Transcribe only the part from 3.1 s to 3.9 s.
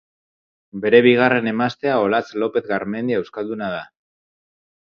euskalduna da.